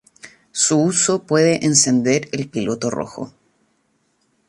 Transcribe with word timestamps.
su 0.51 0.79
uso 0.81 1.27
puede 1.27 1.63
encender 1.63 2.27
el 2.31 2.49
piloto 2.49 2.89
rojo 2.89 3.31